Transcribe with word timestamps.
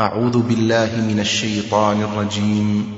أعوذ 0.00 0.42
بالله 0.42 0.88
من 1.08 1.20
الشيطان 1.20 1.96
الرجيم. 2.00 2.92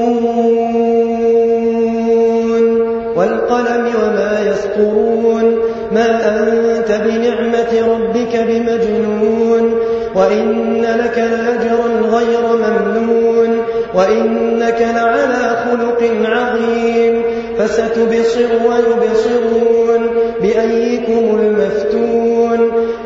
والقلم 3.18 3.86
وما 3.86 4.40
يسطرون. 4.50 5.44
ما 5.92 6.10
أنت 6.10 6.92
بنعمة 6.92 7.94
ربك 7.94 8.38
بمجنون. 8.38 9.74
وإن 10.16 10.82
لك 10.82 11.18
لأجرا 11.18 12.18
غير 12.18 12.42
ممنون. 12.42 13.58
وإنك 13.94 14.82
لعلى 14.82 15.66
خلق 15.66 16.30
عظيم. 16.30 17.22
فستبصر 17.58 18.54
ويبصرون. 18.54 20.08
بأيكم 20.42 21.40
المفتون. 21.40 22.27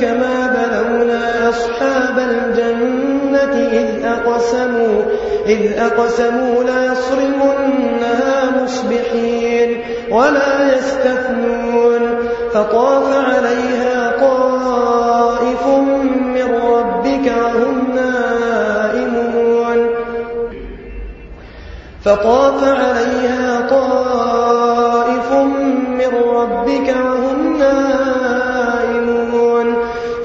كما 0.00 0.36
بلونا 0.56 1.48
أصحاب 1.48 2.18
الجنة 2.18 3.54
إذ 3.72 4.04
أقسموا 4.04 5.02
إذ 5.46 5.78
أقسموا 5.78 6.64
ليصرمنها 6.64 8.62
مصبحين 8.62 9.82
ولا 10.10 10.74
يستثنون 10.74 12.18
فطاف 12.52 13.16
عليها 13.16 14.12
طائف 14.20 15.66
من 16.34 16.54
ربك 16.54 17.32
وهم 17.36 17.94
نائمون 17.94 19.86
فطاف 22.04 22.64
عليها 22.64 23.66
طائف 23.70 25.32
من 25.88 26.12
ربك 26.30 27.05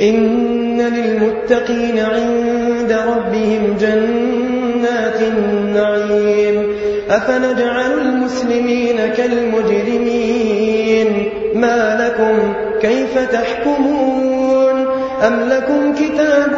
إن 0.00 0.80
للمتقين 0.80 1.98
عند 1.98 2.92
ربهم 2.92 3.76
جنات 3.80 5.22
النعيم. 5.22 6.72
أفنجعل 7.10 7.98
المسلمين 7.98 8.96
كالمجرمين. 9.16 11.08
ما 11.54 11.96
لكم 12.00 12.54
كيف 12.80 13.18
تحكمون؟ 13.32 14.86
أم 15.26 15.40
لكم 15.48 15.94
كتاب 15.94 16.52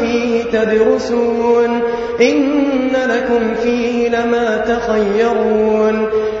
فيه 0.00 0.44
تدرسون؟ 0.44 1.80
إن 2.20 2.92
لكم 3.08 3.54
فيه 3.62 4.08
لما 4.08 4.56
تخيرون. 4.56 6.08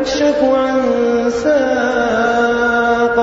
يكشف 0.00 0.44
عن 0.44 0.80
ساق 1.30 3.18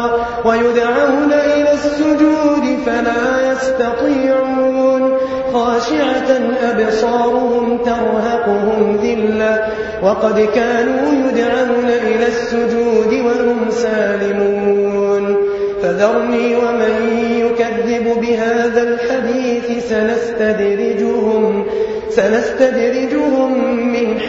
ويدعون 0.45 1.33
إلى 1.33 1.71
السجود 1.73 2.79
فلا 2.85 3.51
يستطيعون 3.51 5.17
خاشعة 5.53 6.29
أبصارهم 6.63 7.77
ترهقهم 7.77 8.99
ذلة 9.03 9.67
وقد 10.03 10.47
كانوا 10.55 11.13
يدعون 11.13 11.85
إلى 11.85 12.27
السجود 12.27 13.13
وهم 13.13 13.69
سالمون 13.69 15.37
فذرني 15.81 16.55
ومن 16.55 17.19
يكذب 17.31 18.21
بهذا 18.21 18.83
الحديث 18.83 19.89
سنستدرجهم 19.89 21.65
سنستدرجهم 22.09 23.51
من 23.91 24.19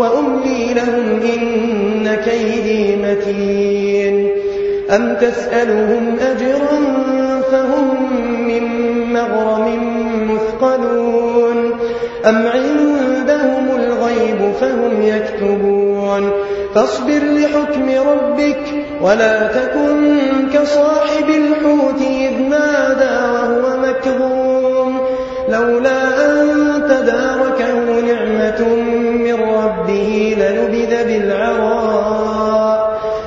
وأملي 0.00 0.74
لهم 0.74 1.20
إن 1.34 2.14
كيدي 2.24 2.96
متين. 2.96 4.30
أم 4.90 5.14
تسألهم 5.20 6.16
أجرا 6.20 7.00
فهم 7.52 8.12
من 8.48 8.64
مغرم 9.12 10.34
مثقلون. 10.34 11.72
أم 12.24 12.46
عندهم 12.46 13.68
الغيب 13.76 14.52
فهم 14.60 15.02
يكتبون. 15.02 16.30
فاصبر 16.74 17.20
لحكم 17.22 18.08
ربك 18.10 18.62
ولا 19.02 19.46
تكن 19.46 20.18
كصاحب 20.54 21.28
الحوت 21.28 22.00
إذ 22.00 22.42
نادى 22.42 22.79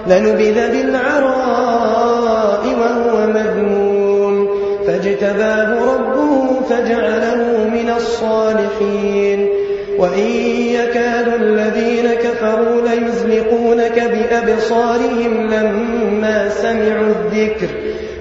لنبذ 0.07 0.71
بالعراء 0.71 2.61
وهو 2.79 3.27
مذموم. 3.27 4.47
فاجتباه 4.87 5.95
ربه 5.95 6.61
فجعله 6.69 7.69
من 7.73 7.93
الصالحين. 7.97 9.49
وإن 9.97 10.27
يكاد 10.67 11.27
الذين 11.41 12.13
كفروا 12.13 12.81
ليزلقونك 12.81 14.11
بأبصارهم 14.13 15.47
لما 15.47 16.49
سمعوا 16.49 17.13
الذكر 17.25 17.67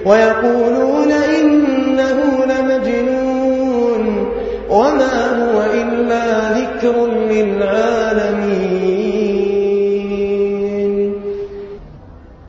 ويقولون 0.05 1.11
إنه 1.11 2.45
لمجنون. 2.45 4.33
وما 4.69 5.15
هو 5.29 5.61
إلا 5.73 6.23
ذكر 6.59 7.07
للعالمين. 7.07 8.22